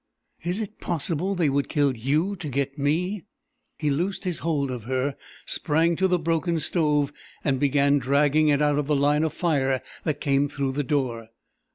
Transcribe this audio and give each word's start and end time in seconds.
"Is 0.43 0.61
it 0.61 0.79
possible 0.79 1.35
they 1.35 1.47
would 1.47 1.69
kill 1.69 1.95
you 1.95 2.35
to 2.37 2.49
get 2.49 2.75
me?" 2.75 3.23
He 3.77 3.91
loosed 3.91 4.23
his 4.23 4.39
hold 4.39 4.71
of 4.71 4.85
her, 4.85 5.15
sprang 5.45 5.95
to 5.97 6.07
the 6.07 6.17
broken 6.17 6.57
stove, 6.57 7.13
and 7.43 7.59
began 7.59 7.99
dragging 7.99 8.47
it 8.47 8.63
out 8.63 8.79
of 8.79 8.87
the 8.87 8.95
line 8.95 9.23
of 9.23 9.31
fire 9.31 9.79
that 10.03 10.19
came 10.19 10.49
through 10.49 10.71
the 10.71 10.83
door. 10.83 11.27